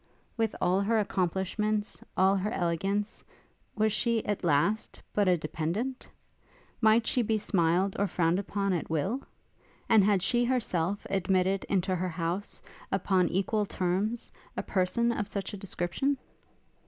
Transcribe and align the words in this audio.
With 0.35 0.55
all 0.59 0.81
her 0.81 0.97
accomplishments, 0.97 2.03
all 2.17 2.35
her 2.35 2.49
elegance, 2.49 3.23
was 3.75 3.93
she, 3.93 4.25
at 4.25 4.43
last, 4.43 4.99
but 5.13 5.27
a 5.27 5.37
dependent? 5.37 6.09
Might 6.81 7.05
she 7.05 7.21
be 7.21 7.37
smiled 7.37 7.95
or 7.99 8.07
frowned 8.07 8.39
upon 8.39 8.73
at 8.73 8.89
will? 8.89 9.21
And 9.87 10.03
had 10.03 10.23
she 10.23 10.43
herself 10.43 11.05
admitted 11.07 11.65
into 11.65 11.95
her 11.95 12.09
house, 12.09 12.63
upon 12.91 13.29
equal 13.29 13.67
terms, 13.67 14.31
a 14.57 14.63
person 14.63 15.11
of 15.11 15.27
such 15.27 15.53
a 15.53 15.57
description? 15.57 16.17